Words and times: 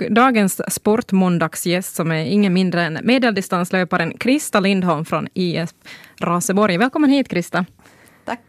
och 0.00 0.12
dagens 0.12 0.60
Sportmåndagsgäst 0.68 1.94
som 1.96 2.12
är 2.12 2.24
ingen 2.24 2.52
mindre 2.52 2.82
än 2.82 2.98
medeldistanslöparen 3.02 4.18
Krista 4.18 4.60
Lindholm 4.60 5.04
från 5.04 5.28
IF 5.34 5.70
Raseborg. 6.20 6.78
Välkommen 6.78 7.10
hit 7.10 7.28
Krista. 7.28 7.64
Tack. 8.24 8.40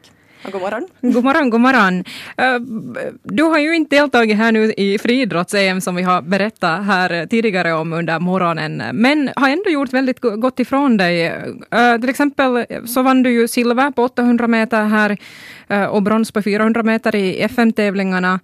God 0.44 0.62
morgon. 0.62 0.88
God 1.02 1.24
morgon, 1.24 1.50
god 1.50 1.62
morgon. 1.62 2.04
Du 3.24 3.44
har 3.44 3.60
ju 3.60 3.76
inte 3.76 3.96
deltagit 3.96 4.38
här 4.38 4.52
nu 4.52 4.74
i 4.78 4.98
friidrotts-EM 4.98 5.82
som 5.82 5.96
vi 5.96 6.04
har 6.04 6.22
berättat 6.22 6.86
här 6.86 7.26
tidigare 7.26 7.74
om 7.74 7.94
under 7.94 8.20
morgonen, 8.20 8.84
men 8.94 9.30
har 9.36 9.50
ändå 9.50 9.70
gjort 9.70 9.94
väldigt 9.94 10.20
gott 10.20 10.60
ifrån 10.60 10.98
dig. 10.98 11.34
Till 12.02 12.10
exempel 12.10 12.66
så 12.86 13.02
vann 13.02 13.24
du 13.24 13.32
ju 13.32 13.48
silver 13.48 13.92
på 13.92 14.04
800 14.04 14.48
meter 14.48 14.84
här 14.84 15.18
och 15.90 16.04
brons 16.04 16.32
på 16.32 16.42
400 16.42 16.84
meter 16.84 17.16
i 17.16 17.42
FM-tävlingarna 17.42 18.40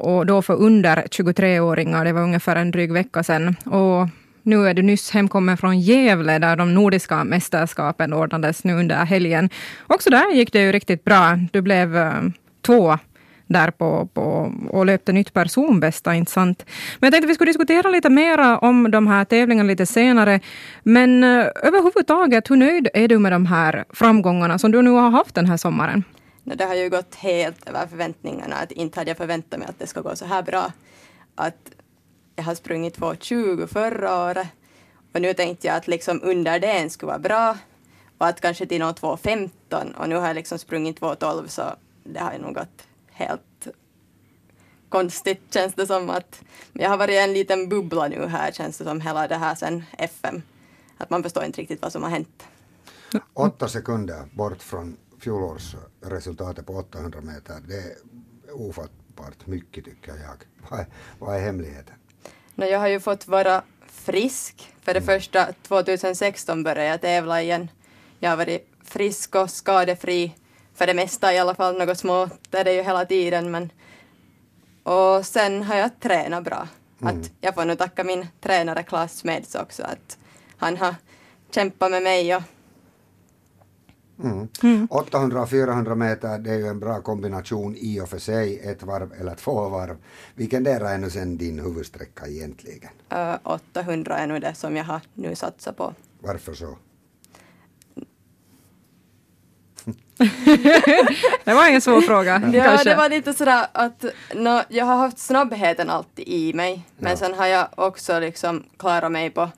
och 0.00 0.26
då 0.26 0.42
för 0.42 0.54
under 0.54 0.96
23-åringar. 0.96 2.04
Det 2.04 2.12
var 2.12 2.22
ungefär 2.22 2.56
en 2.56 2.70
dryg 2.70 2.92
vecka 2.92 3.22
sedan. 3.22 3.56
Och 3.64 4.08
nu 4.48 4.68
är 4.68 4.74
du 4.74 4.82
nyss 4.82 5.10
hemkommen 5.10 5.56
från 5.56 5.80
Gävle 5.80 6.38
där 6.38 6.56
de 6.56 6.74
nordiska 6.74 7.24
mästerskapen 7.24 8.12
ordnades 8.12 8.64
nu 8.64 8.74
under 8.74 9.04
helgen. 9.04 9.50
Också 9.86 10.10
där 10.10 10.32
gick 10.32 10.52
det 10.52 10.60
ju 10.60 10.72
riktigt 10.72 11.04
bra. 11.04 11.38
Du 11.52 11.60
blev 11.60 11.96
eh, 11.96 12.22
två 12.62 12.98
där 13.46 13.70
på, 13.70 14.08
på, 14.14 14.52
och 14.70 14.86
löpte 14.86 15.12
nytt 15.12 15.32
personbästa, 15.32 16.14
inte 16.14 16.32
sant? 16.32 16.64
Men 16.98 17.06
jag 17.06 17.12
tänkte 17.12 17.26
att 17.26 17.30
vi 17.30 17.34
skulle 17.34 17.48
diskutera 17.48 17.90
lite 17.90 18.10
mera 18.10 18.58
om 18.58 18.90
de 18.90 19.06
här 19.06 19.24
tävlingarna 19.24 19.66
lite 19.66 19.86
senare. 19.86 20.40
Men 20.82 21.24
eh, 21.24 21.46
överhuvudtaget, 21.62 22.50
hur 22.50 22.56
nöjd 22.56 22.88
är 22.94 23.08
du 23.08 23.18
med 23.18 23.32
de 23.32 23.46
här 23.46 23.84
framgångarna 23.90 24.58
som 24.58 24.72
du 24.72 24.82
nu 24.82 24.90
har 24.90 25.10
haft 25.10 25.34
den 25.34 25.46
här 25.46 25.56
sommaren? 25.56 26.04
Det 26.44 26.64
har 26.64 26.74
ju 26.74 26.88
gått 26.88 27.14
helt 27.14 27.68
över 27.68 27.86
förväntningarna. 27.86 28.56
Att 28.56 28.72
inte 28.72 29.00
hade 29.00 29.10
jag 29.10 29.16
förväntat 29.16 29.58
mig 29.58 29.68
att 29.68 29.78
det 29.78 29.86
ska 29.86 30.00
gå 30.00 30.16
så 30.16 30.26
här 30.26 30.42
bra. 30.42 30.72
Att 31.34 31.70
jag 32.38 32.44
har 32.44 32.54
sprungit 32.54 32.98
2.20 32.98 33.66
förra 33.66 34.24
året 34.24 34.48
och 35.12 35.22
nu 35.22 35.34
tänkte 35.34 35.66
jag 35.66 35.76
att 35.76 35.86
liksom 35.86 36.20
under 36.22 36.58
det 36.58 36.90
skulle 36.90 37.08
vara 37.08 37.18
bra 37.18 37.58
och 38.18 38.26
att 38.26 38.40
kanske 38.40 38.66
till 38.66 38.80
någon 38.80 38.94
2.15 38.94 39.94
och 39.94 40.08
nu 40.08 40.16
har 40.16 40.26
jag 40.26 40.34
liksom 40.34 40.58
sprungit 40.58 41.00
2.12 41.00 41.46
så 41.46 41.62
det 42.04 42.20
har 42.20 42.32
ju 42.32 42.38
nog 42.38 42.54
gått 42.54 42.86
helt 43.10 43.68
konstigt 44.88 45.40
känns 45.50 45.74
det 45.74 45.86
som 45.86 46.10
att 46.10 46.42
jag 46.72 46.88
har 46.90 46.96
varit 46.96 47.10
i 47.10 47.18
en 47.18 47.32
liten 47.32 47.68
bubbla 47.68 48.08
nu 48.08 48.26
här 48.26 48.52
känns 48.52 48.78
det 48.78 48.84
som 48.84 49.00
hela 49.00 49.28
det 49.28 49.36
här 49.36 49.54
sen 49.54 49.84
FM. 49.98 50.42
Att 50.98 51.10
man 51.10 51.22
förstår 51.22 51.44
inte 51.44 51.60
riktigt 51.60 51.82
vad 51.82 51.92
som 51.92 52.02
har 52.02 52.10
hänt. 52.10 52.46
Åtta 53.34 53.68
sekunder 53.68 54.28
bort 54.34 54.62
från 54.62 54.96
fjolårsresultatet 55.20 56.66
på 56.66 56.72
800 56.72 57.20
meter. 57.20 57.60
Det 57.68 57.76
är 57.76 57.94
ofattbart 58.52 59.46
mycket 59.46 59.84
tycker 59.84 60.12
jag. 60.12 60.68
Vad 60.70 60.80
är, 60.80 60.86
vad 61.18 61.36
är 61.36 61.40
hemligheten? 61.40 61.94
No, 62.58 62.64
jag 62.64 62.78
har 62.78 62.88
ju 62.88 63.00
fått 63.00 63.28
vara 63.28 63.62
frisk. 63.86 64.72
För 64.82 64.94
det 64.94 65.00
mm. 65.00 65.06
första, 65.06 65.52
2016 65.62 66.62
började 66.62 66.84
jag 66.84 67.00
tävla 67.00 67.42
igen. 67.42 67.70
Jag 68.18 68.30
har 68.30 68.36
varit 68.36 68.68
frisk 68.84 69.34
och 69.34 69.50
skadefri 69.50 70.34
för 70.74 70.86
det 70.86 70.94
mesta 70.94 71.34
i 71.34 71.38
alla 71.38 71.54
fall. 71.54 71.78
Något 71.78 71.98
små 71.98 72.28
är 72.50 72.64
det 72.64 72.72
ju 72.72 72.82
hela 72.82 73.04
tiden. 73.04 73.50
Men... 73.50 73.70
Och 74.82 75.26
sen 75.26 75.62
har 75.62 75.76
jag 75.76 76.00
tränat 76.00 76.44
bra. 76.44 76.68
Mm. 77.02 77.20
Att 77.20 77.30
jag 77.40 77.54
får 77.54 77.64
nog 77.64 77.78
tacka 77.78 78.04
min 78.04 78.26
tränare 78.40 78.82
Klas 78.82 79.18
Smeds 79.18 79.54
också. 79.54 79.82
Att 79.82 80.18
han 80.56 80.76
har 80.76 80.94
kämpat 81.54 81.90
med 81.90 82.02
mig 82.02 82.36
och 82.36 82.42
Mm. 84.24 84.48
Mm. 84.62 84.88
800-400 84.88 85.94
meter, 85.94 86.38
det 86.38 86.50
är 86.50 86.56
ju 86.56 86.66
en 86.66 86.80
bra 86.80 87.00
kombination 87.00 87.76
i 87.76 88.00
och 88.00 88.08
för 88.08 88.18
sig, 88.18 88.60
ett 88.60 88.82
varv 88.82 89.12
eller 89.20 89.34
två 89.34 89.68
varv. 89.68 89.96
Vilken 90.34 90.64
där 90.64 90.80
är 90.80 90.98
nu 90.98 91.10
sen 91.10 91.38
din 91.38 91.58
huvudsträcka 91.58 92.26
egentligen? 92.26 92.90
Uh, 93.12 93.34
800 93.42 94.18
är 94.18 94.26
nu 94.26 94.38
det 94.38 94.54
som 94.54 94.76
jag 94.76 94.84
har 94.84 95.00
nu 95.14 95.34
satsat 95.34 95.76
på. 95.76 95.94
Varför 96.20 96.54
så? 96.54 96.76
det 101.44 101.54
var 101.54 101.68
ingen 101.68 101.80
svår 101.80 102.00
fråga. 102.00 102.50
ja, 102.52 102.64
kanske. 102.64 102.90
det 102.90 102.96
var 102.96 103.08
lite 103.08 103.34
sådär 103.34 103.66
att 103.72 104.04
no, 104.34 104.60
jag 104.68 104.84
har 104.84 104.96
haft 104.96 105.18
snabbheten 105.18 105.90
alltid 105.90 106.28
i 106.28 106.52
mig, 106.52 106.86
men 106.98 107.10
ja. 107.10 107.16
sen 107.16 107.34
har 107.34 107.46
jag 107.46 107.68
också 107.74 108.18
liksom 108.18 108.64
klarat 108.78 109.12
mig 109.12 109.30
på, 109.30 109.50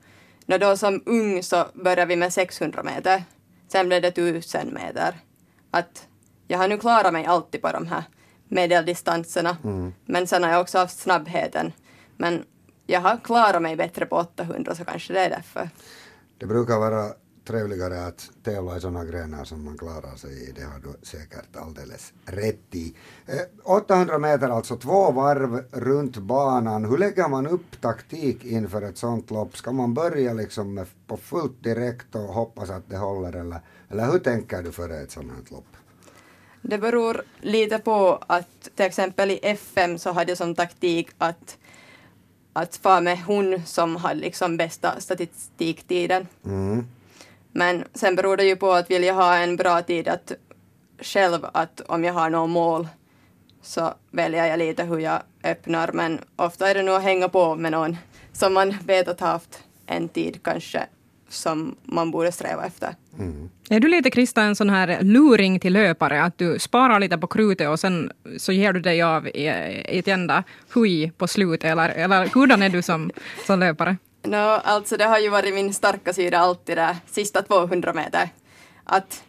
no, 0.45 0.57
då 0.57 0.77
som 0.77 1.03
ung 1.05 1.43
så 1.43 1.65
började 1.73 2.05
vi 2.05 2.15
med 2.15 2.33
600 2.33 2.83
meter 2.83 3.23
Sen 3.71 3.87
blev 3.87 4.01
det 4.01 4.11
tusen 4.11 4.73
meter. 4.73 5.15
Att 5.71 6.07
jag 6.47 6.57
har 6.57 6.67
nu 6.67 6.77
klarat 6.77 7.13
mig 7.13 7.25
alltid 7.25 7.61
på 7.61 7.71
de 7.71 7.87
här 7.87 8.03
medeldistanserna. 8.47 9.57
Mm. 9.63 9.93
Men 10.05 10.27
sen 10.27 10.43
har 10.43 10.51
jag 10.51 10.61
också 10.61 10.77
haft 10.77 10.99
snabbheten. 10.99 11.73
Men 12.17 12.43
jag 12.87 13.01
har 13.01 13.17
klarat 13.17 13.61
mig 13.61 13.75
bättre 13.75 14.05
på 14.05 14.15
800 14.15 14.75
så 14.75 14.85
kanske 14.85 15.13
det 15.13 15.19
är 15.19 15.29
därför. 15.29 15.69
Det 16.37 16.45
brukar 16.45 16.79
vara 16.79 17.13
trevligare 17.45 18.05
att 18.05 18.31
tävla 18.43 18.77
i 18.77 18.81
sådana 18.81 19.05
grenar 19.05 19.43
som 19.43 19.65
man 19.65 19.77
klarar 19.77 20.15
sig 20.15 20.49
i. 20.49 20.51
Det 20.51 20.63
har 20.63 20.79
du 20.79 21.05
säkert 21.05 21.55
alldeles 21.55 22.13
rätt 22.25 22.75
i. 22.75 22.95
800 23.63 24.13
eh, 24.13 24.19
meter, 24.19 24.49
alltså 24.49 24.75
två 24.75 25.11
varv 25.11 25.63
runt 25.71 26.17
banan. 26.17 26.85
Hur 26.85 26.97
lägger 26.97 27.27
man 27.27 27.47
upp 27.47 27.81
taktik 27.81 28.45
inför 28.45 28.81
ett 28.81 28.97
sådant 28.97 29.31
lopp? 29.31 29.57
Ska 29.57 29.71
man 29.71 29.93
börja 29.93 30.33
liksom 30.33 30.73
med, 30.73 30.87
på 31.07 31.17
fullt 31.17 31.63
direkt 31.63 32.15
och 32.15 32.21
hoppas 32.21 32.69
att 32.69 32.89
det 32.89 32.97
håller 32.97 33.35
eller, 33.35 33.59
eller 33.89 34.11
hur 34.11 34.19
tänker 34.19 34.63
du 34.63 34.71
före 34.71 34.97
ett 34.97 35.11
sådant 35.11 35.31
här 35.31 35.55
lopp? 35.55 35.65
Det 36.61 36.77
beror 36.77 37.21
lite 37.39 37.79
på 37.79 38.23
att 38.27 38.69
till 38.75 38.85
exempel 38.85 39.31
i 39.31 39.39
FM 39.41 39.97
så 39.97 40.11
hade 40.11 40.31
jag 40.31 40.37
som 40.37 40.55
taktik 40.55 41.09
att 41.17 41.57
att 42.53 42.75
fara 42.75 43.01
med 43.01 43.17
hon 43.23 43.65
som 43.65 43.95
hade 43.95 44.19
liksom 44.19 44.57
bästa 44.57 44.99
statistiktiden. 44.99 46.27
Mm. 46.45 46.85
Men 47.51 47.83
sen 47.93 48.15
beror 48.15 48.37
det 48.37 48.43
ju 48.43 48.55
på 48.55 48.71
att 48.71 48.91
vill 48.91 49.03
jag 49.03 49.13
ha 49.13 49.37
en 49.37 49.55
bra 49.55 49.81
tid 49.81 50.07
att 50.07 50.31
själv 50.99 51.45
att 51.53 51.81
om 51.87 52.03
jag 52.03 52.13
har 52.13 52.29
något 52.29 52.49
mål 52.49 52.87
så 53.61 53.93
väljer 54.11 54.45
jag 54.45 54.59
lite 54.59 54.83
hur 54.83 54.99
jag 54.99 55.21
öppnar 55.43 55.91
men 55.93 56.19
ofta 56.35 56.69
är 56.69 56.73
det 56.73 56.83
nog 56.83 56.95
att 56.95 57.03
hänga 57.03 57.29
på 57.29 57.55
med 57.55 57.71
någon 57.71 57.97
som 58.33 58.53
man 58.53 58.77
vet 58.85 59.07
att 59.07 59.19
haft 59.19 59.63
en 59.85 60.09
tid 60.09 60.39
kanske 60.43 60.85
som 61.29 61.75
man 61.83 62.11
borde 62.11 62.31
sträva 62.31 62.65
efter. 62.65 62.95
Mm. 63.19 63.49
Är 63.69 63.79
du 63.79 63.87
lite 63.87 64.09
Krista 64.09 64.41
en 64.41 64.55
sån 64.55 64.69
här 64.69 64.97
luring 65.01 65.59
till 65.59 65.73
löpare, 65.73 66.23
att 66.23 66.37
du 66.37 66.59
sparar 66.59 66.99
lite 66.99 67.17
på 67.17 67.27
krutet 67.27 67.69
och 67.69 67.79
sen 67.79 68.11
så 68.37 68.51
ger 68.51 68.73
du 68.73 68.79
dig 68.79 69.01
av 69.01 69.27
i, 69.27 69.31
i 69.89 69.99
ett 69.99 70.07
enda 70.07 70.43
hui 70.73 71.11
på 71.17 71.27
slutet, 71.27 71.71
eller, 71.71 71.89
eller 71.89 72.27
hurdan 72.27 72.61
är 72.61 72.69
du 72.69 72.81
som, 72.81 73.11
som 73.47 73.59
löpare? 73.59 73.97
No, 74.23 74.35
alltså 74.63 74.97
det 74.97 75.05
har 75.05 75.19
ju 75.19 75.29
varit 75.29 75.53
min 75.53 75.73
starka 75.73 76.13
sida 76.13 76.37
alltid 76.37 76.77
där 76.77 76.95
sista 77.07 77.41
200 77.41 77.93
meter. 77.93 78.29
Att 78.83 79.23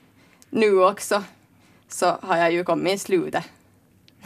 nu 0.50 0.82
också 0.82 1.22
så 1.88 2.16
har 2.22 2.36
jag 2.36 2.52
ju 2.52 2.64
kommit 2.64 2.94
i 2.94 2.98
slutet. 2.98 3.44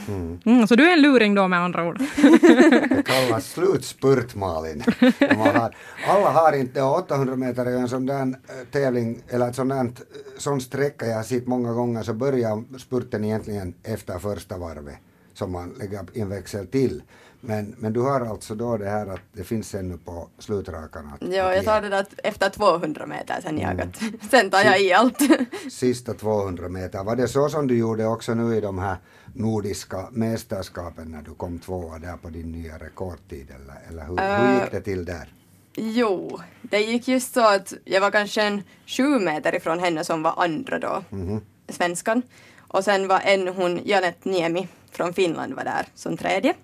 Mm. 0.09 0.41
Mm, 0.45 0.67
så 0.67 0.75
du 0.75 0.89
är 0.89 0.93
en 0.93 1.03
luring 1.03 1.35
då 1.35 1.49
med 1.49 1.61
andra 1.61 1.89
ord? 1.89 1.99
det 1.99 3.03
kallas 3.07 3.53
slutspurt 3.53 4.35
Malin. 4.35 4.85
Har, 5.21 5.75
alla 6.07 6.31
har 6.31 6.53
inte, 6.53 6.83
800 6.83 7.37
meter 7.37 7.67
en 7.67 7.89
sån 7.89 8.07
där 8.07 8.23
eh, 8.23 8.67
tävling, 8.73 9.23
eller 9.29 9.53
sån, 9.53 9.69
där, 9.69 9.91
sån 10.39 10.61
sträcka 10.61 11.07
jag 11.07 11.17
har 11.17 11.23
sett 11.23 11.47
många 11.47 11.73
gånger, 11.73 12.03
så 12.03 12.15
börjar 12.15 12.79
spurten 12.79 13.25
egentligen 13.25 13.75
efter 13.83 14.19
första 14.19 14.59
varvet, 14.59 14.97
som 15.35 15.53
man 15.53 15.75
lägger 15.79 16.05
en 16.15 16.29
växel 16.29 16.67
till. 16.67 17.03
Men, 17.41 17.75
men 17.79 17.93
du 17.93 18.01
har 18.01 18.21
alltså 18.21 18.55
då 18.55 18.77
det 18.77 18.89
här 18.89 19.07
att 19.07 19.21
det 19.33 19.45
finns 19.45 19.75
ännu 19.75 19.99
på 19.99 20.29
slutrakan 20.39 21.07
att, 21.07 21.29
Ja, 21.29 21.55
jag 21.55 21.65
tar 21.65 21.83
det 21.83 21.89
där 21.89 22.07
efter 22.23 22.51
200 22.51 23.07
meter 23.07 23.41
sen 23.43 23.59
jag 23.59 23.71
mm. 23.71 23.93
sen 24.31 24.51
tar 24.51 24.65
jag 24.65 24.81
i 24.81 24.93
allt. 24.93 25.19
Sista 25.71 26.15
200 26.15 26.69
meter, 26.69 27.05
var 27.05 27.17
det 27.17 27.29
så 27.29 27.49
som 27.49 27.67
du 27.67 27.79
gjorde 27.79 28.07
också 28.07 28.35
nu 28.35 28.57
i 28.57 28.61
de 28.61 28.79
här 28.79 28.97
nordiska 29.35 30.09
mästerskapen 30.11 31.11
när 31.11 31.23
du 31.23 31.35
kom 31.35 31.59
tvåa 31.59 31.99
där 31.99 32.17
på 32.17 32.29
din 32.29 32.53
nya 32.53 32.79
rekordtid 32.79 33.47
eller, 33.51 33.81
eller 33.89 34.05
hur, 34.05 34.21
uh, 34.21 34.47
hur 34.47 34.61
gick 34.61 34.71
det 34.71 34.81
till 34.81 35.05
där? 35.05 35.33
Jo, 35.75 36.41
det 36.63 36.81
gick 36.81 37.09
just 37.09 37.35
så 37.35 37.55
att 37.55 37.73
jag 37.85 38.01
var 38.01 38.11
kanske 38.11 38.43
en 38.43 38.63
sju 38.87 39.19
meter 39.19 39.55
ifrån 39.55 39.79
henne 39.79 40.05
som 40.05 40.23
var 40.23 40.35
andra 40.45 40.79
då, 40.79 41.03
mm 41.13 41.41
svenskan. 41.69 42.23
Och 42.59 42.85
sen 42.85 43.09
var 43.09 43.21
en 43.25 43.49
hon, 43.49 43.81
Janet 43.85 44.25
Niemi 44.25 44.69
från 44.91 45.15
Finland 45.15 45.55
var 45.55 45.65
där 45.65 45.87
som 45.95 46.17
tredje. 46.17 46.55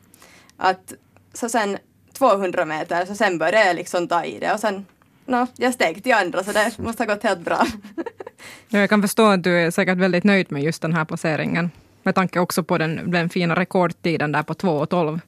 Att 0.65 0.95
så 1.33 1.49
sen 1.49 1.79
200 2.13 2.65
meter, 2.65 3.07
så 3.07 3.15
sen 3.15 3.39
började 3.39 3.67
jag 3.67 3.77
liksom 3.77 4.09
ta 4.09 4.25
i 4.25 4.39
det 4.39 4.53
och 4.53 4.61
sen, 4.61 4.87
no, 5.27 5.47
jag 5.57 5.75
steg 5.75 6.03
till 6.03 6.13
andra 6.13 6.45
så 6.45 6.53
det 6.53 6.79
måste 6.79 7.03
ha 7.03 7.15
gått 7.15 7.23
helt 7.23 7.41
bra. 7.41 7.67
jag 8.69 8.91
kan 8.91 9.03
förstå 9.03 9.27
att 9.27 9.43
du 9.43 9.61
är 9.61 9.71
säkert 9.71 9.99
väldigt 9.99 10.25
nöjd 10.25 10.53
med 10.53 10.63
just 10.63 10.83
den 10.83 10.93
här 10.93 11.05
placeringen. 11.05 11.71
Med 12.03 12.15
tanke 12.15 12.41
också 12.41 12.63
på 12.63 12.79
den, 12.79 13.11
den 13.11 13.29
fina 13.29 13.57
rekordtiden 13.57 14.33
där 14.33 14.43
på 14.43 14.55
2.12. 14.55 15.21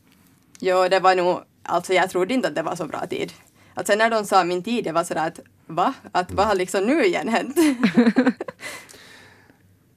Jo, 0.60 0.88
det 0.88 1.00
var 1.00 1.14
nog, 1.14 1.40
alltså 1.62 1.92
jag 1.92 2.10
trodde 2.10 2.34
inte 2.34 2.48
att 2.48 2.54
det 2.54 2.62
var 2.62 2.76
så 2.76 2.86
bra 2.86 3.06
tid. 3.06 3.32
Att 3.74 3.86
sen 3.86 3.98
när 3.98 4.10
de 4.10 4.24
sa 4.24 4.44
min 4.44 4.62
tid, 4.62 4.86
jag 4.86 4.92
var 4.92 5.04
sådär 5.04 5.26
att 5.26 5.40
va? 5.66 5.94
Att 6.12 6.32
vad 6.32 6.46
har 6.46 6.54
liksom 6.54 6.84
nu 6.84 7.04
igen 7.04 7.28
hänt? 7.28 7.56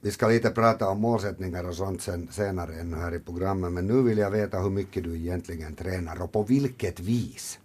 Vi 0.02 0.12
ska 0.12 0.28
lite 0.28 0.50
prata 0.50 0.90
om 0.90 1.02
målsättningar 1.02 1.68
och 1.68 1.76
sånt 1.76 2.02
sen, 2.02 2.28
senare 2.32 2.74
ännu 2.74 2.98
här 2.98 3.16
i 3.16 3.20
programmet, 3.20 3.72
men 3.72 3.88
nu 3.88 4.02
vill 4.02 4.18
jag 4.18 4.32
veta 4.32 4.60
hur 4.60 4.70
mycket 4.70 5.04
du 5.04 5.16
egentligen 5.16 5.76
tränar 5.76 6.22
och 6.22 6.32
på 6.32 6.44
vilket 6.44 7.00
vis. 7.00 7.60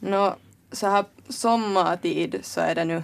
Nå, 0.00 0.36
så 0.72 0.86
här 0.86 1.04
sommartid 1.28 2.40
så 2.42 2.60
är 2.60 2.74
det 2.74 2.84
nu 2.84 3.02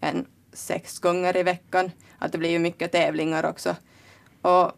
en 0.00 0.26
sex 0.52 0.98
gånger 0.98 1.36
i 1.36 1.42
veckan. 1.42 1.90
Att 2.18 2.32
det 2.32 2.38
blir 2.38 2.50
ju 2.50 2.58
mycket 2.58 2.92
tävlingar 2.92 3.46
också. 3.46 3.76
Och 4.42 4.72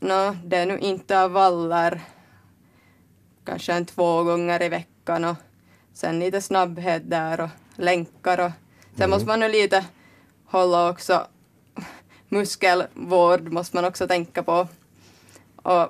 nå, 0.00 0.36
det 0.44 0.56
är 0.56 0.66
nu 0.66 0.78
intervaller 0.78 2.00
kanske 3.44 3.72
en 3.72 3.86
två 3.86 4.22
gånger 4.22 4.62
i 4.62 4.68
veckan 4.68 5.24
och 5.24 5.36
sen 5.92 6.18
lite 6.18 6.40
snabbhet 6.40 7.10
där 7.10 7.40
och 7.40 7.50
länkar 7.76 8.46
och 8.46 8.50
sen 8.96 9.10
måste 9.10 9.26
man 9.26 9.40
nu 9.40 9.48
lite 9.48 9.84
hålla 10.44 10.90
också 10.90 11.26
muskelvård 12.34 13.52
måste 13.52 13.76
man 13.76 13.84
också 13.84 14.08
tänka 14.08 14.42
på. 14.42 14.68
Och, 15.56 15.88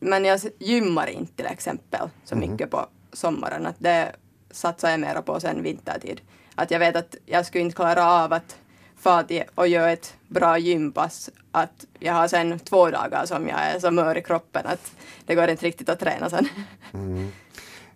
men 0.00 0.24
jag 0.24 0.40
gymmar 0.58 1.06
inte 1.06 1.32
till 1.36 1.46
exempel 1.46 2.08
så 2.24 2.36
mycket 2.36 2.70
på 2.70 2.86
sommaren. 3.12 3.66
Att 3.66 3.76
det 3.78 4.12
satsar 4.50 4.90
jag 4.90 5.00
mer 5.00 5.22
på 5.22 5.40
sen 5.40 5.62
vintertid. 5.62 6.20
Att 6.54 6.70
jag 6.70 6.78
vet 6.78 6.96
att 6.96 7.16
jag 7.26 7.46
skulle 7.46 7.64
inte 7.64 7.76
klara 7.76 8.10
av 8.10 8.32
att 8.32 8.56
fara 8.96 9.44
och 9.54 9.68
göra 9.68 9.90
ett 9.90 10.14
bra 10.28 10.58
gympass. 10.58 11.30
Att 11.52 11.84
jag 11.98 12.12
har 12.12 12.28
sen 12.28 12.58
två 12.58 12.90
dagar 12.90 13.26
som 13.26 13.48
jag 13.48 13.58
är 13.58 13.78
så 13.78 13.90
mör 13.90 14.18
i 14.18 14.22
kroppen 14.22 14.66
att 14.66 14.92
det 15.26 15.34
går 15.34 15.48
inte 15.48 15.66
riktigt 15.66 15.88
att 15.88 16.00
träna 16.00 16.30
sen. 16.30 16.48
Mm. 16.94 17.32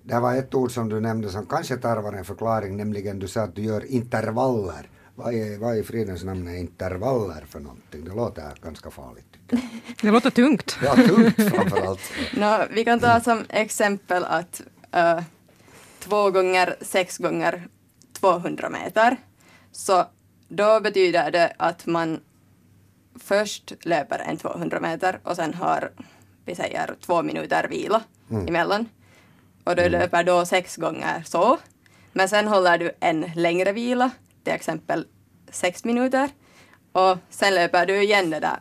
Det 0.02 0.20
var 0.20 0.34
ett 0.36 0.54
ord 0.54 0.72
som 0.72 0.88
du 0.88 1.00
nämnde 1.00 1.28
som 1.28 1.46
kanske 1.46 1.76
tarvar 1.76 2.12
en 2.12 2.24
förklaring, 2.24 2.76
nämligen 2.76 3.18
du 3.18 3.28
sa 3.28 3.40
att 3.40 3.54
du 3.54 3.62
gör 3.62 3.84
intervaller. 3.84 4.88
Vad 5.24 5.34
är, 5.34 5.58
vad 5.58 5.78
i 5.78 5.82
fridens 5.82 6.24
namn 6.24 6.48
är 6.48 6.56
intervaller 6.56 7.44
för 7.48 7.60
någonting? 7.60 8.04
Det 8.04 8.10
låter 8.10 8.52
ganska 8.62 8.90
farligt. 8.90 9.26
Tycker 9.32 9.68
jag. 9.72 9.94
Det 10.02 10.10
låter 10.10 10.30
tungt. 10.30 10.78
Ja, 10.82 10.94
tungt 10.94 11.34
framförallt. 11.34 12.00
no, 12.36 12.74
vi 12.74 12.84
kan 12.84 13.00
ta 13.00 13.20
som 13.20 13.44
exempel 13.48 14.24
att 14.24 14.62
uh, 14.96 15.22
två 15.98 16.30
gånger 16.30 16.76
sex 16.80 17.18
gånger 17.18 17.68
200 18.12 18.70
meter. 18.70 19.16
Så 19.72 20.04
då 20.48 20.80
betyder 20.80 21.30
det 21.30 21.52
att 21.56 21.86
man 21.86 22.20
först 23.20 23.72
löper 23.80 24.18
en 24.18 24.36
200 24.36 24.80
meter 24.80 25.20
och 25.22 25.36
sen 25.36 25.54
har, 25.54 25.90
vi 26.44 26.54
säger, 26.54 26.94
två 27.00 27.22
minuter 27.22 27.68
vila 27.68 28.02
mm. 28.30 28.48
emellan. 28.48 28.88
Och 29.64 29.76
du 29.76 29.82
mm. 29.82 30.00
löper 30.00 30.24
då 30.24 30.46
sex 30.46 30.76
gånger 30.76 31.22
så. 31.26 31.58
Men 32.12 32.28
sen 32.28 32.48
håller 32.48 32.78
du 32.78 32.92
en 33.00 33.30
längre 33.34 33.72
vila, 33.72 34.10
till 34.44 34.52
exempel 34.52 35.06
sex 35.50 35.84
minuter. 35.84 36.30
Och 36.92 37.18
sen 37.30 37.54
löper 37.54 37.86
du 37.86 38.02
igen 38.02 38.30
det 38.30 38.40
där 38.40 38.60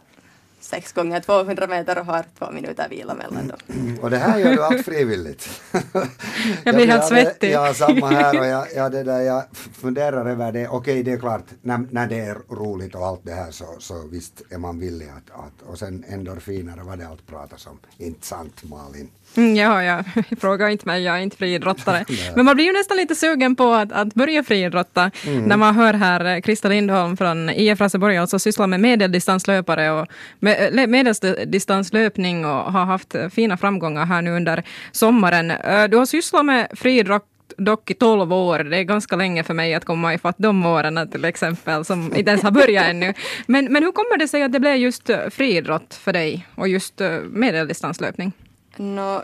sex 0.59 0.93
gånger 0.93 1.19
200 1.19 1.67
meter 1.67 1.99
och 1.99 2.05
har 2.05 2.25
två 2.37 2.51
minuter 2.51 2.89
vila 2.89 3.13
mellan 3.13 3.47
dem. 3.47 3.97
Och 4.01 4.09
det 4.09 4.17
här 4.17 4.39
gör 4.39 4.51
du 4.51 4.63
allt 4.63 4.85
frivilligt. 4.85 5.61
jag 6.63 6.75
blir 6.75 6.87
helt 6.87 7.05
svettig. 7.05 7.51
Ja, 7.51 7.73
samma 7.73 8.07
här 8.07 8.39
och 8.39 8.45
jag, 8.45 8.67
ja, 8.75 8.89
det 8.89 9.03
där, 9.03 9.21
jag 9.21 9.43
funderar 9.73 10.25
över 10.25 10.51
det. 10.51 10.67
Okej, 10.67 11.03
det 11.03 11.11
är 11.11 11.19
klart, 11.19 11.45
när, 11.61 11.87
när 11.91 12.07
det 12.07 12.19
är 12.19 12.37
roligt 12.49 12.95
och 12.95 13.05
allt 13.05 13.21
det 13.23 13.33
här 13.33 13.51
så, 13.51 13.65
så 13.79 14.07
visst 14.07 14.41
är 14.49 14.57
man 14.57 14.79
villig 14.79 15.07
att, 15.09 15.39
att 15.45 15.69
och 15.69 15.79
sen 15.79 16.05
endorfiner, 16.07 16.77
vad 16.77 16.99
det 16.99 17.07
allt 17.07 17.27
pratas 17.27 17.67
om. 17.67 17.79
Inte 17.97 18.27
sant 18.27 18.63
Malin? 18.63 19.09
Mm, 19.37 19.55
ja, 19.55 19.83
ja, 19.83 20.03
fråga 20.39 20.69
inte 20.69 20.85
mig, 20.85 21.03
jag 21.03 21.17
är 21.17 21.21
inte 21.21 21.37
friidrottare. 21.37 22.05
Men 22.35 22.45
man 22.45 22.55
blir 22.55 22.65
ju 22.65 22.73
nästan 22.73 22.97
lite 22.97 23.15
sugen 23.15 23.55
på 23.55 23.73
att, 23.73 23.91
att 23.91 24.13
börja 24.13 24.43
friidrotta 24.43 25.11
mm. 25.27 25.43
när 25.43 25.57
man 25.57 25.75
hör 25.75 25.93
här 25.93 26.41
Krista 26.41 26.69
Lindholm 26.69 27.17
från 27.17 27.49
IF 27.49 27.81
Raseborg, 27.81 28.17
alltså 28.17 28.39
sysslar 28.39 28.67
med 28.67 28.79
medeldistanslöpare 28.79 29.91
och 29.91 30.07
med, 30.39 30.89
medeldistanslöpning 30.89 32.45
och 32.45 32.51
har 32.51 32.85
haft 32.85 33.15
fina 33.31 33.57
framgångar 33.57 34.05
här 34.05 34.21
nu 34.21 34.31
under 34.31 34.63
sommaren. 34.91 35.53
Du 35.89 35.97
har 35.97 36.05
sysslat 36.05 36.45
med 36.45 36.67
friidrott 36.75 37.25
dock 37.57 37.91
i 37.91 37.93
12 37.93 38.33
år. 38.33 38.59
Det 38.59 38.77
är 38.77 38.83
ganska 38.83 39.15
länge 39.15 39.43
för 39.43 39.53
mig 39.53 39.73
att 39.73 39.85
komma 39.85 40.13
ifatt 40.13 40.35
de 40.37 40.65
åren 40.65 41.09
till 41.11 41.25
exempel, 41.25 41.85
som 41.85 42.15
inte 42.15 42.31
ens 42.31 42.43
har 42.43 42.51
börjat 42.51 42.85
ännu. 42.85 43.13
Men, 43.47 43.65
men 43.65 43.83
hur 43.83 43.91
kommer 43.91 44.17
det 44.17 44.27
sig 44.27 44.43
att 44.43 44.51
det 44.51 44.59
blev 44.59 44.75
just 44.75 45.09
friidrott 45.29 45.93
för 45.93 46.13
dig 46.13 46.47
och 46.55 46.67
just 46.67 47.01
medeldistanslöpning? 47.29 48.33
No, 48.79 49.23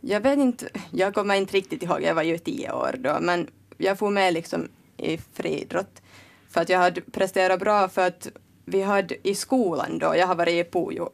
jag 0.00 0.20
vet 0.20 0.38
inte, 0.38 0.68
jag 0.90 1.14
kommer 1.14 1.34
inte 1.34 1.56
riktigt 1.56 1.82
ihåg, 1.82 2.02
jag 2.02 2.14
var 2.14 2.22
ju 2.22 2.38
tio 2.38 2.72
år 2.72 2.94
då, 2.98 3.18
men 3.20 3.50
jag 3.76 3.98
får 3.98 4.10
med 4.10 4.34
liksom 4.34 4.68
i 4.96 5.18
friidrott. 5.18 6.02
För 6.50 6.60
att 6.60 6.68
jag 6.68 6.78
hade 6.78 7.00
presterat 7.00 7.60
bra 7.60 7.88
för 7.88 8.06
att 8.06 8.28
vi 8.64 8.82
hade 8.82 9.28
i 9.28 9.34
skolan 9.34 9.98
då, 9.98 10.16
jag 10.16 10.26
har 10.26 10.34
varit 10.34 10.66
i 10.66 10.70
Pujo 10.70 11.10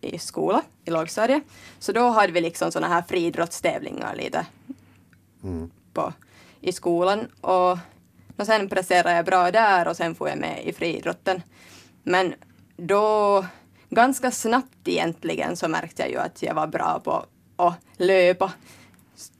i 0.00 0.18
skola, 0.18 0.62
i 0.84 0.90
lågstadiet, 0.90 1.42
så 1.78 1.92
då 1.92 2.08
hade 2.08 2.32
vi 2.32 2.40
liksom 2.40 2.72
sådana 2.72 2.94
här 2.94 3.02
friidrottstävlingar 3.02 4.14
lite 4.16 4.46
mm. 5.42 5.70
på, 5.92 6.12
i 6.60 6.72
skolan. 6.72 7.26
Och, 7.40 7.78
och 8.36 8.46
sen 8.46 8.68
presterade 8.68 9.16
jag 9.16 9.24
bra 9.24 9.50
där 9.50 9.88
och 9.88 9.96
sen 9.96 10.14
får 10.14 10.28
jag 10.28 10.38
med 10.38 10.64
i 10.64 10.72
friidrotten. 10.72 11.42
Men 12.02 12.34
då 12.76 13.44
ganska 13.90 14.30
snabbt 14.30 14.88
egentligen 14.88 15.56
så 15.56 15.68
märkte 15.68 16.02
jag 16.02 16.10
ju 16.10 16.18
att 16.18 16.42
jag 16.42 16.54
var 16.54 16.66
bra 16.66 17.00
på 17.04 17.24
att 17.56 17.74
löpa. 17.96 18.52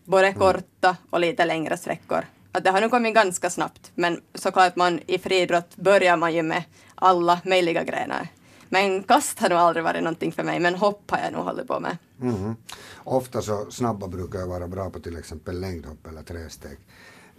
Både 0.05 0.27
mm. 0.27 0.39
korta 0.39 0.97
och 1.11 1.21
lite 1.21 1.45
längre 1.45 1.77
sträckor. 1.77 2.25
Att 2.53 2.65
det 2.65 2.71
har 2.71 2.81
nog 2.81 2.91
kommit 2.91 3.15
ganska 3.15 3.51
snabbt. 3.51 3.91
Men 3.95 4.21
såklart 4.35 4.77
man 4.77 5.01
i 5.07 5.19
friidrott 5.19 5.77
börjar 5.77 6.17
man 6.17 6.35
ju 6.35 6.43
med 6.43 6.65
alla 6.95 7.41
möjliga 7.45 7.85
grenar. 7.85 8.29
Men 8.69 9.03
kast 9.03 9.39
har 9.39 9.49
nog 9.49 9.59
aldrig 9.59 9.85
varit 9.85 10.03
någonting 10.03 10.33
för 10.33 10.43
mig, 10.43 10.61
men 10.61 10.75
hopp 10.75 11.11
har 11.11 11.19
jag 11.19 11.33
nog 11.33 11.45
hållit 11.45 11.69
på 11.69 11.81
med. 11.81 11.97
Mm. 12.21 12.57
Ofta 13.05 13.43
så 13.43 13.71
snabba 13.71 14.09
brukar 14.09 14.39
jag 14.39 14.47
vara 14.47 14.69
bra 14.69 14.91
på 14.91 15.01
till 15.01 15.17
exempel 15.17 15.61
längdhopp 15.61 16.07
eller 16.07 16.23
tresteg. 16.23 16.79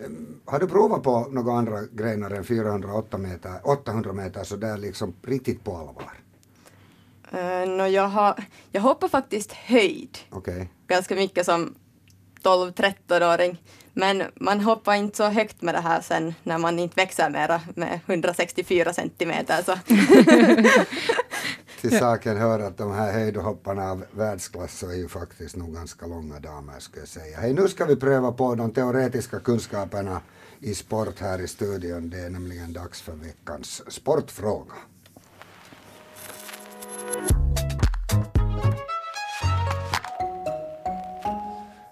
Ehm, 0.06 0.42
har 0.46 0.60
du 0.60 0.68
provat 0.68 1.04
på 1.04 1.28
några 1.32 1.54
andra 1.54 1.82
grenar 1.92 2.32
än 2.32 2.44
408 2.44 3.18
meter, 3.18 3.60
800 3.64 4.14
meter 4.14 4.44
så 4.44 4.56
där 4.56 4.78
liksom 4.78 5.14
riktigt 5.22 5.64
på 5.64 5.78
allvar? 5.78 6.14
Uh, 7.34 7.70
no, 7.70 7.88
jag, 7.88 8.08
har, 8.08 8.44
jag 8.72 8.82
hoppar 8.82 9.08
faktiskt 9.08 9.52
höjd 9.54 10.18
okay. 10.32 10.66
ganska 10.88 11.16
mycket 11.16 11.46
som 11.46 11.76
12-13-åring. 12.44 13.58
Men 13.94 14.24
man 14.36 14.60
hoppar 14.60 14.94
inte 14.94 15.18
så 15.18 15.28
högt 15.28 15.62
med 15.62 15.76
det 15.76 15.82
här 15.82 16.02
sen 16.02 16.34
när 16.44 16.58
man 16.58 16.80
inte 16.80 16.96
växer 16.96 17.30
mera 17.30 17.62
med 17.76 18.00
164 18.06 18.94
centimeter. 18.94 19.64
Så. 19.64 19.76
Till 21.82 22.00
saken 22.00 22.38
hör 22.38 22.60
att 22.60 22.78
de 22.78 22.92
här 22.92 23.12
höjdhopparna 23.12 23.92
av 23.92 24.06
världsklass 24.12 24.84
är 24.84 24.94
ju 24.94 25.08
faktiskt 25.08 25.56
nog 25.56 25.74
ganska 25.74 26.08
långa 26.08 26.40
damer 26.40 26.80
skulle 26.80 27.02
jag 27.02 27.10
säga. 27.10 27.38
Hej, 27.40 27.54
nu 27.54 27.68
ska 27.68 27.86
vi 27.86 27.96
pröva 27.96 28.32
på 28.32 28.56
de 28.56 28.72
teoretiska 28.72 29.40
kunskaperna 29.40 30.22
i 30.60 30.76
sport 30.76 31.20
här 31.20 31.42
i 31.42 31.48
studion. 31.48 32.10
Det 32.10 32.20
är 32.20 32.30
nämligen 32.30 32.74
dags 32.74 33.02
för 33.02 33.14
veckans 33.14 33.92
sportfråga. 33.92 34.74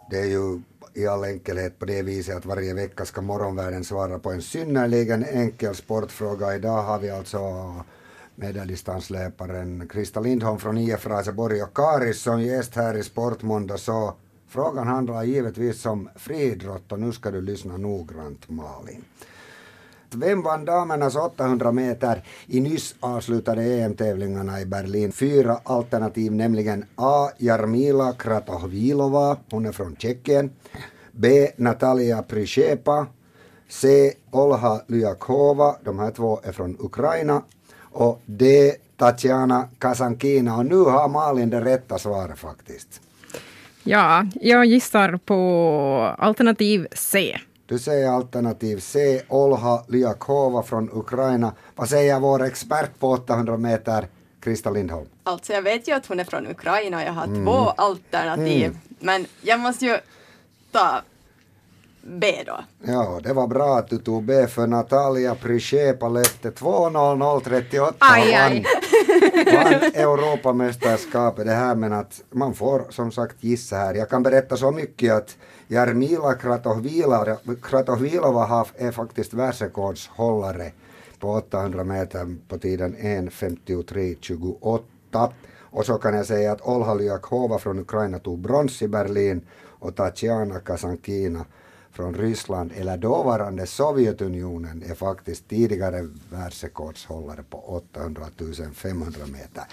Det 0.10 0.20
är 0.20 0.26
ju 0.26 0.62
i 0.94 1.08
all 1.08 1.24
enkelhet 1.24 1.80
på 1.80 1.86
det 1.86 2.02
viset 2.02 2.38
att 2.38 2.46
varje 2.46 2.74
vecka 2.74 3.06
ska 3.06 3.22
morgonvärlden 3.22 3.84
svara 3.84 4.20
på 4.20 4.32
en 4.32 4.42
synnerligen 4.42 5.26
enkel 5.26 5.76
sportfråga. 5.76 6.56
Idag 6.56 6.84
har 6.84 7.00
vi 7.00 7.10
alltså 7.10 7.76
medeldistanslöparen 8.36 9.88
Krista 9.88 10.20
Lindholm 10.20 10.60
från 10.60 10.78
IF 10.78 11.08
Raseborg 11.08 11.64
och 11.64 11.76
Karis 11.76 12.22
som 12.22 12.42
gäst 12.42 12.76
här 12.76 12.98
i 12.98 13.04
Sportmåndag. 13.04 13.78
Så 13.78 14.14
frågan 14.48 14.88
handlar 14.88 15.24
givetvis 15.24 15.86
om 15.86 16.10
friidrott 16.16 16.92
och 16.92 17.00
nu 17.00 17.12
ska 17.12 17.32
du 17.32 17.42
lyssna 17.42 17.78
noggrant 17.78 18.50
Malin. 18.50 19.04
Vem 20.16 20.42
vann 20.42 20.66
damernas 20.66 21.16
800 21.16 21.72
meter 21.72 22.24
i 22.48 22.60
nyss 22.60 22.96
avslutade 23.00 23.64
EM-tävlingarna 23.64 24.62
i 24.62 24.66
Berlin? 24.66 25.12
Fyra 25.12 25.60
alternativ, 25.64 26.32
nämligen 26.32 26.86
A. 26.96 27.30
Jarmila 27.38 28.14
Kratohvilova, 28.14 29.38
hon 29.52 29.66
är 29.66 29.72
från 29.72 29.96
Tjeckien. 29.96 30.52
B. 31.12 31.50
Natalia 31.56 32.24
Prishepa. 32.24 33.08
C. 33.70 34.14
Olha 34.32 34.82
Lyakova, 34.88 35.76
de 35.84 36.00
här 36.00 36.12
två 36.12 36.40
är 36.44 36.52
från 36.52 36.78
Ukraina. 36.80 37.42
Och 37.80 38.22
D. 38.26 38.74
Tatjana 38.98 39.70
Kasankina. 39.80 40.58
Och 40.58 40.66
nu 40.66 40.78
har 40.78 41.10
Malin 41.10 41.50
det 41.50 41.62
rätta 41.62 41.98
svaret 41.98 42.40
faktiskt. 42.40 43.02
Ja, 43.84 44.26
jag 44.42 44.66
gissar 44.66 45.20
på 45.26 46.16
alternativ 46.18 46.88
C. 46.92 47.38
Du 47.68 47.80
säger 47.80 48.10
alternativ 48.10 48.80
C, 48.80 49.22
Olha 49.28 49.84
Lyakova 49.88 50.64
från 50.64 50.90
Ukraina. 50.94 51.54
Vad 51.76 51.90
säger 51.90 52.20
vår 52.20 52.44
expert 52.44 53.00
på 53.00 53.10
800 53.10 53.58
meter, 53.58 54.08
Krista 54.40 54.70
Lindholm? 54.70 55.08
Alltså 55.24 55.54
jag 55.54 55.62
vet 55.62 55.88
ju 55.88 55.92
att 55.92 56.06
hon 56.06 56.20
är 56.20 56.24
från 56.24 56.48
Ukraina 56.48 56.98
och 56.98 57.04
jag 57.04 57.14
har 57.14 57.24
mm. 57.24 57.46
två 57.46 57.70
alternativ. 57.70 58.66
Mm. 58.66 58.78
Men 59.00 59.26
jag 59.42 59.60
måste 59.60 59.86
ju 59.86 59.98
ta 60.72 61.02
B 62.02 62.44
då. 62.46 62.60
Ja, 62.84 63.20
det 63.24 63.34
var 63.34 63.48
bra 63.48 63.78
att 63.78 63.90
du 63.90 63.98
tog 63.98 64.24
B 64.24 64.48
för 64.48 64.68
Natalia 64.68 65.36
Prishepa 65.36 66.10
löpte 66.10 66.50
2.00.38 66.50 67.94
aj, 68.00 68.34
aj 68.34 68.66
vann 69.54 69.74
Europamästerskapet. 69.94 71.46
Det 71.46 71.54
här 71.54 71.76
men 71.76 71.94
att 71.94 72.24
man 72.32 72.54
får 72.54 72.86
som 72.90 73.12
sagt 73.12 73.44
gissa 73.44 73.76
här. 73.76 73.94
Jag 73.94 74.10
kan 74.10 74.24
berätta 74.24 74.58
så 74.58 74.72
mycket 74.72 75.14
att 75.14 75.38
Jarmila 75.68 76.34
Kratohvilova 77.62 78.66
är 78.76 78.92
faktiskt 78.92 79.34
världsrekordshållare 79.34 80.72
på 81.20 81.32
800 81.32 81.84
meter 81.84 82.36
på 82.48 82.58
tiden 82.58 82.96
1.53.28. 82.96 85.32
Och 85.60 85.86
så 85.86 85.98
kan 85.98 86.14
jag 86.14 86.26
säga 86.26 86.52
att 86.52 86.62
Olha 86.62 86.94
Lyakhova 86.94 87.60
från 87.60 87.80
Ukraina 87.80 88.20
tog 88.20 88.40
brons 88.40 88.82
i 88.82 88.88
Berlin 88.88 89.42
och 89.80 89.96
Tatjana 89.96 90.60
Kasankina 90.60 91.46
från 91.98 92.14
Ryssland 92.14 92.72
eller 92.76 92.98
dåvarande 92.98 93.66
Sovjetunionen 93.66 94.84
är 94.90 94.96
faktiskt 94.96 95.48
tidigare 95.50 96.08
världsrekordshållare 96.30 97.44
på 97.50 97.58
800 97.58 98.26
500 98.74 99.20
meter. 99.32 99.64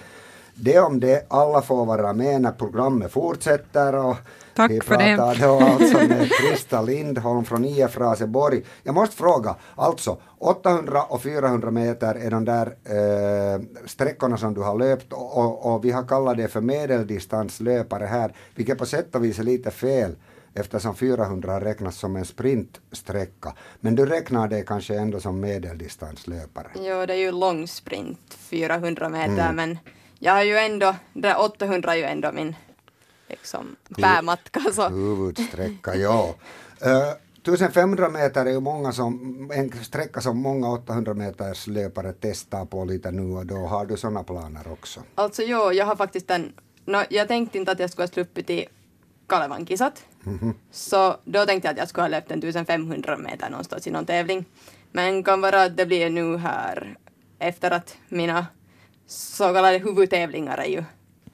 Det 0.54 0.78
om 0.78 1.00
det, 1.00 1.26
alla 1.28 1.62
får 1.62 1.87
vara 1.87 2.12
med 2.12 2.40
när 2.40 2.52
programmet 2.52 3.12
fortsätter 3.12 3.95
och 3.95 4.16
Tack 4.54 4.71
vi 4.71 4.81
för 4.81 4.99
det. 4.99 5.16
pratar 5.16 5.47
då 5.47 5.59
alltså 5.59 5.99
med 5.99 6.31
Krista 6.31 6.83
Lindholm 6.83 7.45
från 7.45 7.64
IF 7.64 7.99
Raseborg. 7.99 8.62
Jag 8.83 8.95
måste 8.95 9.16
fråga, 9.16 9.57
alltså 9.75 10.19
800 10.38 11.02
och 11.02 11.23
400 11.23 11.71
meter 11.71 12.14
är 12.14 12.31
de 12.31 12.45
där 12.45 12.66
eh, 12.66 13.61
sträckorna 13.87 14.37
som 14.37 14.54
du 14.54 14.61
har 14.61 14.78
löpt 14.78 15.12
och, 15.12 15.38
och, 15.38 15.75
och 15.75 15.85
vi 15.85 15.90
har 15.90 16.02
kallat 16.02 16.37
det 16.37 16.49
för 16.49 16.61
medeldistanslöpare 16.61 18.04
här, 18.04 18.33
vilket 18.54 18.78
på 18.78 18.87
sätt 18.87 19.14
och 19.14 19.25
vis 19.25 19.38
är 19.38 19.43
lite 19.43 19.71
fel 19.71 20.14
eftersom 20.55 20.97
400 20.97 21.61
räknas 21.61 21.97
som 21.97 22.17
en 22.17 22.25
sprintsträcka. 22.25 23.55
Men 23.81 23.95
du 23.95 24.07
räknar 24.07 24.49
det 24.49 24.63
kanske 24.63 24.95
ändå 24.95 25.21
som 25.21 25.41
medeldistanslöpare. 25.41 26.69
Jo, 26.75 27.07
det 27.07 27.13
är 27.13 27.19
ju 27.19 27.33
långsprint, 27.33 28.35
400 28.39 29.09
meter, 29.09 29.53
men 29.53 29.79
jag 30.19 30.33
har 30.33 30.43
ju 30.43 30.57
ändå, 30.57 30.95
det 31.13 31.29
där 31.29 31.41
800 31.41 31.93
är 31.93 31.97
ju 31.97 32.05
ändå 32.05 32.33
min 32.33 32.55
liksom, 33.29 33.77
bärmatka. 33.89 34.61
Så. 34.73 34.89
Huvudsträcka, 34.89 35.95
ja. 35.95 36.35
Uh, 36.87 37.15
1500 37.45 38.09
meter 38.09 38.47
är 38.47 38.51
ju 38.51 38.61
många 38.61 38.93
som, 38.93 39.51
en 39.55 39.73
sträcka 39.85 40.21
som 40.21 40.39
många 40.39 40.71
800 40.71 41.15
meters 41.15 41.67
löpare 41.67 42.15
testar 42.21 42.65
på 42.65 42.85
lite 42.85 43.11
nu 43.11 43.37
och 43.37 43.47
då. 43.47 43.57
Har 43.57 43.87
du 43.87 43.97
sådana 43.97 44.25
planer 44.25 44.73
också? 44.73 45.01
Alltså 45.15 45.43
jo, 45.43 45.73
jag 45.73 45.87
har 45.87 45.97
faktiskt 45.97 46.31
en, 46.31 46.53
no, 46.85 46.99
jag 47.11 47.29
tänkte 47.29 47.59
inte 47.59 47.73
att 47.73 47.79
jag 47.79 47.91
skulle 47.91 48.03
ha 48.03 48.13
sluppit 48.13 48.51
i 48.51 48.67
Kalevan 49.27 49.67
kisat. 49.67 50.05
Mm-hmm. 50.25 50.54
Så 50.71 51.16
då 51.25 51.47
tänkte 51.47 51.69
jag 51.69 51.73
att 51.73 51.78
jag 51.78 51.88
skulle 51.88 52.02
ha 52.02 52.09
löpt 52.09 52.31
en 52.31 52.38
1500 52.38 53.16
meter 53.16 53.50
någonstans 53.50 53.87
i 53.87 53.90
någon 53.90 54.07
tävling. 54.07 54.45
Men 54.93 55.23
kan 55.25 55.40
vara 55.40 55.62
att 55.62 55.76
det 55.76 55.87
blir 55.87 56.11
nu 56.11 56.37
här 56.37 56.97
efter 57.38 57.71
att 57.71 57.97
mina 58.09 58.47
så 59.07 59.45
kallade 59.45 59.78
huvudtävlingar 59.78 60.59
är 60.59 60.69
ju 60.69 60.85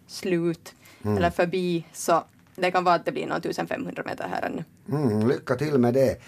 slut 0.06 0.74
mm. 1.02 1.16
eller 1.16 1.30
förbi 1.30 1.86
så 1.92 2.24
det 2.56 2.70
kan 2.70 2.84
vara 2.84 2.94
att 2.94 3.04
det 3.04 3.12
blir 3.12 3.26
någon 3.26 3.36
1500 3.36 4.02
meter 4.06 4.28
här 4.28 4.42
ännu. 4.42 4.64
Mm, 4.88 5.28
lycka 5.28 5.54
till 5.56 5.78
med 5.78 5.94
det. 5.94 6.20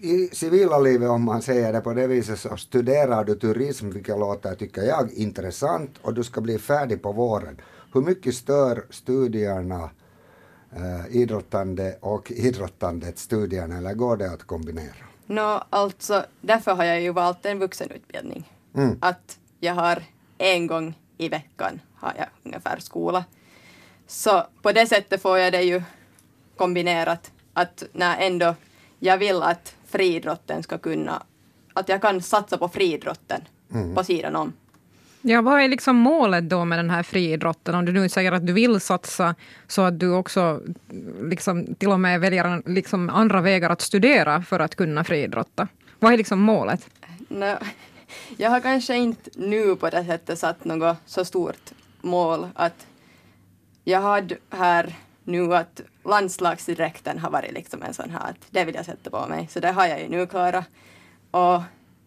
I 0.00 0.28
civila 0.32 0.78
livet 0.78 1.08
om 1.08 1.22
man 1.22 1.42
säger 1.42 1.72
det 1.72 1.80
på 1.80 1.92
det 1.92 2.06
viset 2.06 2.38
så 2.38 2.56
studerar 2.56 3.24
du 3.24 3.34
turism 3.34 3.90
vilket 3.90 4.18
låter, 4.18 4.54
tycker 4.54 4.82
jag, 4.82 5.12
intressant 5.12 5.90
och 6.02 6.14
du 6.14 6.24
ska 6.24 6.40
bli 6.40 6.58
färdig 6.58 7.02
på 7.02 7.12
våren. 7.12 7.60
Hur 7.92 8.00
mycket 8.00 8.34
stör 8.34 8.84
studierna 8.90 9.90
äh, 10.76 11.16
idrottande 11.16 11.96
och 12.00 12.30
idrottandet 12.30 13.18
studierna 13.18 13.78
eller 13.78 13.94
går 13.94 14.16
det 14.16 14.32
att 14.32 14.44
kombinera? 14.44 15.04
Nå, 15.26 15.64
alltså 15.70 16.24
därför 16.40 16.74
har 16.74 16.84
jag 16.84 17.00
ju 17.00 17.12
valt 17.12 17.46
en 17.46 17.58
vuxenutbildning. 17.58 18.52
Mm. 18.74 18.98
Att 19.00 19.38
jag 19.60 19.74
har 19.74 20.02
en 20.38 20.66
gång 20.66 20.98
i 21.18 21.28
veckan 21.28 21.80
har 21.94 22.12
jag 22.18 22.26
ungefär 22.42 22.78
skola. 22.78 23.24
Så 24.06 24.46
på 24.62 24.72
det 24.72 24.86
sättet 24.86 25.22
får 25.22 25.38
jag 25.38 25.52
det 25.52 25.62
ju 25.62 25.82
kombinerat 26.56 27.32
att 27.52 27.82
när 27.92 28.18
ändå 28.18 28.54
jag 28.98 29.18
vill 29.18 29.42
att 29.42 29.76
friidrotten 29.84 30.62
ska 30.62 30.78
kunna, 30.78 31.22
att 31.72 31.88
jag 31.88 32.02
kan 32.02 32.22
satsa 32.22 32.58
på 32.58 32.68
friidrotten 32.68 33.40
mm. 33.72 33.94
på 33.94 34.04
sidan 34.04 34.36
om. 34.36 34.52
Ja, 35.26 35.42
vad 35.42 35.60
är 35.60 35.68
liksom 35.68 35.96
målet 35.96 36.48
då 36.48 36.64
med 36.64 36.78
den 36.78 36.90
här 36.90 37.02
friidrotten? 37.02 37.74
Om 37.74 37.84
du 37.84 37.92
nu 37.92 38.08
säger 38.08 38.32
att 38.32 38.46
du 38.46 38.52
vill 38.52 38.80
satsa 38.80 39.34
så 39.66 39.82
att 39.82 40.00
du 40.00 40.14
också 40.14 40.60
liksom 41.22 41.74
till 41.74 41.88
och 41.88 42.00
med 42.00 42.20
väljer 42.20 42.62
liksom 42.66 43.10
andra 43.10 43.40
vägar 43.40 43.70
att 43.70 43.80
studera 43.80 44.42
för 44.42 44.60
att 44.60 44.76
kunna 44.76 45.04
friidrotta. 45.04 45.68
Vad 45.98 46.12
är 46.12 46.16
liksom 46.16 46.40
målet? 46.40 46.88
No, 47.28 47.56
jag 48.36 48.50
har 48.50 48.60
kanske 48.60 48.96
inte 48.96 49.30
nu 49.34 49.76
på 49.76 49.90
det 49.90 50.04
sättet 50.04 50.38
satt 50.38 50.64
något 50.64 50.96
så 51.06 51.24
stort 51.24 51.72
mål 52.00 52.48
att 52.54 52.86
jag 53.84 54.00
hade 54.00 54.36
här 54.50 54.94
nu 55.24 55.56
att 55.56 55.80
landslagsdräkten 56.04 57.18
har 57.18 57.30
varit 57.30 57.52
liksom 57.52 57.82
en 57.82 57.94
sån 57.94 58.10
här 58.10 58.30
att 58.30 58.36
det 58.50 58.64
vill 58.64 58.74
jag 58.74 58.84
sätta 58.84 59.10
på 59.10 59.26
mig. 59.28 59.48
Så 59.50 59.60
det 59.60 59.72
har 59.72 59.86
jag 59.86 60.00
ju 60.00 60.08
nu 60.08 60.26
klarat. 60.26 60.64
Och 61.30 61.62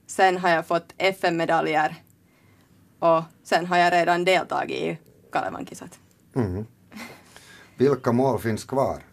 sen 0.08 0.38
har 0.38 0.50
jag 0.50 0.68
fått 0.68 0.94
FM-medaljer 0.98 1.96
och 3.00 3.24
sen 3.44 3.66
har 3.66 3.78
jag 3.78 3.94
redan 3.94 4.26
deltagit 4.26 4.78
i 4.78 4.98
Kalevankisat. 5.32 6.00
Mm. 6.36 6.66
Vilka 7.78 8.12
mål 8.12 8.40
finns 8.40 8.64
kvar? 8.64 9.04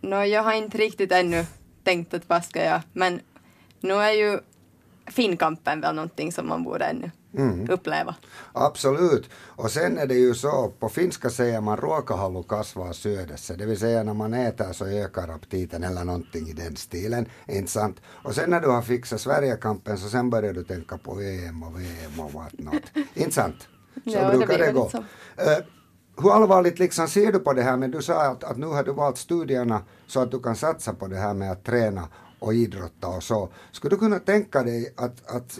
No, 0.00 0.24
jag 0.24 0.42
har 0.42 0.52
inte 0.52 0.78
riktigt 0.78 1.12
ännu 1.12 1.46
tänkt 1.84 2.14
att 2.14 2.28
vad 2.28 2.44
ska 2.44 2.64
jag, 2.64 2.80
men 2.92 3.20
nu 3.80 3.94
är 3.94 4.12
ju 4.12 4.40
Finnkampen 5.06 5.80
väl 5.80 5.94
någonting 5.94 6.32
som 6.32 6.48
man 6.48 6.64
borde 6.64 6.84
ännu 6.84 7.10
mm. 7.36 7.70
uppleva. 7.70 8.14
Absolut. 8.52 9.30
Och 9.56 9.70
sen 9.70 9.98
är 9.98 10.06
det 10.06 10.14
ju 10.14 10.34
så, 10.34 10.72
på 10.80 10.88
finska 10.88 11.30
säger 11.30 11.60
man 11.60 11.76
ruokahallu 11.76 12.42
kasvaa 12.42 12.92
syödessä, 12.92 13.56
det 13.56 13.66
vill 13.66 13.78
säga 13.78 14.02
när 14.02 14.14
man 14.14 14.34
äter 14.34 14.72
så 14.72 14.86
ökar 14.86 15.28
aptiten 15.28 15.84
eller 15.84 16.04
någonting 16.04 16.48
i 16.48 16.52
den 16.52 16.76
stilen. 16.76 17.26
Inte 17.48 17.70
sant? 17.70 18.00
Och 18.24 18.34
sen 18.34 18.50
när 18.50 18.60
du 18.60 18.68
har 18.68 18.82
fixat 18.82 19.20
Sverigekampen 19.20 19.98
så 19.98 20.08
sen 20.08 20.30
börjar 20.30 20.52
du 20.52 20.64
tänka 20.64 20.98
på 20.98 21.20
EM 21.20 21.62
och 21.62 21.80
VM 21.80 22.20
och 22.20 22.32
what 22.32 22.58
not. 22.58 22.82
Inte 23.14 23.32
sant? 23.32 23.68
Så 24.04 24.10
ja, 24.10 24.30
brukar 24.30 24.58
det, 24.58 24.66
det 24.66 24.72
gå. 24.72 24.84
Uh, 24.84 25.64
hur 26.22 26.32
allvarligt 26.32 26.78
liksom 26.78 27.08
ser 27.08 27.32
du 27.32 27.38
på 27.38 27.52
det 27.52 27.62
här, 27.62 27.76
men 27.76 27.90
du 27.90 28.02
sa 28.02 28.22
att, 28.22 28.44
att 28.44 28.56
nu 28.56 28.66
har 28.66 28.84
du 28.84 28.92
valt 28.92 29.18
studierna 29.18 29.82
så 30.06 30.20
att 30.20 30.30
du 30.30 30.40
kan 30.40 30.56
satsa 30.56 30.94
på 30.94 31.06
det 31.06 31.16
här 31.16 31.34
med 31.34 31.52
att 31.52 31.64
träna 31.64 32.08
och 32.38 32.54
idrotta 32.54 33.08
och 33.08 33.22
så. 33.22 33.48
Skulle 33.72 33.96
du 33.96 33.98
kunna 33.98 34.18
tänka 34.18 34.62
dig 34.62 34.94
att, 34.96 35.30
att 35.30 35.58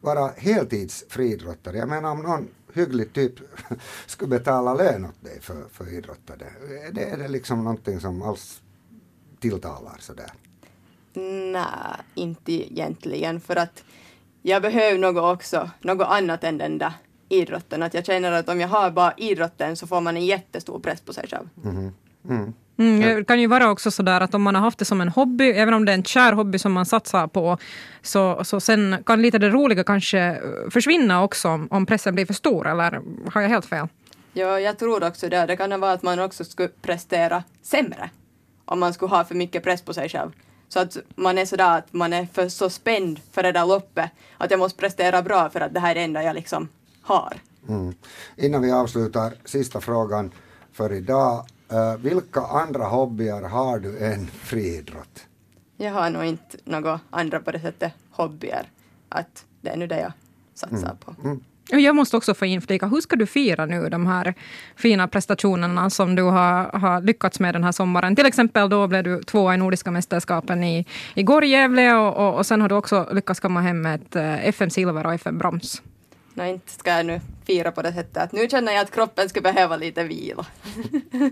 vara 0.00 0.30
heltidsfriidrottare? 0.36 1.76
Jag 1.76 1.88
menar 1.88 2.10
om 2.10 2.22
någon 2.22 2.48
hygglig 2.74 3.12
typ 3.12 3.34
skulle 4.06 4.28
betala 4.28 4.74
lön 4.74 5.04
åt 5.04 5.24
dig 5.24 5.40
för, 5.40 5.64
för 5.72 5.94
idrottare. 5.94 6.46
Är 6.86 6.92
det, 6.92 7.04
är 7.04 7.16
det 7.16 7.28
liksom 7.28 7.64
någonting 7.64 8.00
som 8.00 8.22
alls 8.22 8.62
tilltalar 9.40 9.96
sådär? 9.98 10.30
Nej, 11.52 11.96
inte 12.14 12.52
egentligen 12.52 13.40
för 13.40 13.56
att 13.56 13.84
jag 14.42 14.62
behöver 14.62 14.98
något 14.98 15.36
också, 15.36 15.70
något 15.80 16.06
annat 16.08 16.44
än 16.44 16.58
den 16.58 16.78
där 16.78 16.92
idrotten. 17.28 17.82
Att 17.82 17.94
jag 17.94 18.06
känner 18.06 18.32
att 18.32 18.48
om 18.48 18.60
jag 18.60 18.68
har 18.68 18.90
bara 18.90 19.14
idrotten 19.16 19.76
så 19.76 19.86
får 19.86 20.00
man 20.00 20.16
en 20.16 20.26
jättestor 20.26 20.78
press 20.78 21.00
på 21.00 21.12
sig 21.12 21.28
själv. 21.28 21.48
Mm. 21.64 21.92
Mm. 22.28 22.52
Mm, 22.78 23.16
det 23.16 23.24
kan 23.24 23.40
ju 23.40 23.46
vara 23.46 23.70
också 23.70 23.90
så 23.90 24.02
där 24.02 24.20
att 24.20 24.34
om 24.34 24.42
man 24.42 24.54
har 24.54 24.62
haft 24.62 24.78
det 24.78 24.84
som 24.84 25.00
en 25.00 25.08
hobby, 25.08 25.50
även 25.50 25.74
om 25.74 25.84
det 25.84 25.92
är 25.92 25.94
en 25.94 26.04
kär 26.04 26.32
hobby 26.32 26.58
som 26.58 26.72
man 26.72 26.86
satsar 26.86 27.26
på, 27.26 27.58
så, 28.02 28.44
så 28.44 28.60
sen 28.60 28.96
kan 29.06 29.22
lite 29.22 29.38
det 29.38 29.48
roliga 29.48 29.84
kanske 29.84 30.18
eh, 30.20 30.70
försvinna 30.70 31.22
också 31.24 31.66
om 31.70 31.86
pressen 31.86 32.14
blir 32.14 32.26
för 32.26 32.34
stor, 32.34 32.68
eller 32.68 33.00
har 33.32 33.42
jag 33.42 33.48
helt 33.48 33.66
fel? 33.66 33.88
Ja, 34.32 34.60
jag 34.60 34.78
tror 34.78 35.06
också 35.06 35.28
det. 35.28 35.46
Det 35.46 35.56
kan 35.56 35.80
vara 35.80 35.92
att 35.92 36.02
man 36.02 36.18
också 36.18 36.44
skulle 36.44 36.68
prestera 36.68 37.42
sämre 37.62 38.10
om 38.64 38.80
man 38.80 38.94
skulle 38.94 39.10
ha 39.10 39.24
för 39.24 39.34
mycket 39.34 39.62
press 39.62 39.82
på 39.82 39.94
sig 39.94 40.08
själv. 40.08 40.30
Så 40.68 40.80
att 40.80 40.96
man 41.14 41.38
är 41.38 41.44
sådär 41.44 41.78
att 41.78 41.92
man 41.92 42.12
är 42.12 42.26
för 42.32 42.48
så 42.48 42.70
spänd 42.70 43.20
för 43.32 43.42
det 43.42 43.52
där 43.52 43.66
loppet 43.66 44.10
att 44.38 44.50
jag 44.50 44.58
måste 44.58 44.78
prestera 44.78 45.22
bra 45.22 45.50
för 45.50 45.60
att 45.60 45.74
det 45.74 45.80
här 45.80 45.90
är 45.90 45.94
det 45.94 46.00
enda 46.00 46.22
jag 46.22 46.34
liksom 46.34 46.68
har. 47.02 47.36
Mm. 47.68 47.94
Innan 48.36 48.62
vi 48.62 48.72
avslutar, 48.72 49.32
sista 49.44 49.80
frågan 49.80 50.32
för 50.72 50.92
idag. 50.92 51.46
Uh, 51.72 51.96
vilka 51.96 52.40
andra 52.40 52.84
hobbyer 52.84 53.42
har 53.42 53.78
du 53.78 53.98
än 53.98 54.26
friidrott? 54.26 55.26
Jag 55.76 55.92
har 55.92 56.10
nog 56.10 56.24
inte 56.24 56.56
några 56.64 57.00
andra 57.10 57.40
på 57.40 57.50
det 57.50 57.60
sättet 57.60 57.92
hobbyer. 58.10 58.70
Att 59.08 59.44
det 59.60 59.68
är 59.70 59.76
nu 59.76 59.86
det 59.86 60.00
jag 60.00 60.12
satsar 60.54 60.86
mm. 60.86 60.96
på. 60.96 61.14
Mm. 61.24 61.40
Jag 61.70 61.96
måste 61.96 62.16
också 62.16 62.34
få 62.34 62.46
inflika, 62.46 62.86
hur 62.86 63.00
ska 63.00 63.16
du 63.16 63.26
fira 63.26 63.66
nu 63.66 63.88
de 63.88 64.06
här 64.06 64.34
fina 64.76 65.08
prestationerna 65.08 65.90
som 65.90 66.14
du 66.14 66.22
har, 66.22 66.78
har 66.78 67.00
lyckats 67.00 67.40
med 67.40 67.54
den 67.54 67.64
här 67.64 67.72
sommaren? 67.72 68.16
Till 68.16 68.26
exempel 68.26 68.68
då 68.68 68.86
blev 68.86 69.04
du 69.04 69.22
tvåa 69.22 69.54
i 69.54 69.56
Nordiska 69.56 69.90
mästerskapen 69.90 70.64
i, 70.64 70.86
igår 71.14 71.44
i 71.44 71.48
Gävle 71.48 71.94
och, 71.94 72.16
och, 72.16 72.36
och 72.36 72.46
sen 72.46 72.60
har 72.60 72.68
du 72.68 72.74
också 72.74 73.08
lyckats 73.12 73.40
komma 73.40 73.60
hem 73.60 73.80
med 73.80 73.94
ett 73.94 74.16
eh, 74.16 74.48
FM-silver 74.48 75.06
och 75.06 75.14
FM-brons. 75.14 75.82
Nej, 76.36 76.52
inte 76.52 76.72
ska 76.72 76.90
jag 76.90 77.06
nu 77.06 77.20
fira 77.44 77.72
på 77.72 77.82
det 77.82 77.92
sättet 77.92 78.16
att 78.16 78.32
nu 78.32 78.48
känner 78.48 78.72
jag 78.72 78.82
att 78.82 78.90
kroppen 78.90 79.28
skulle 79.28 79.52
behöva 79.52 79.76
lite 79.76 80.04
vila. 80.04 80.46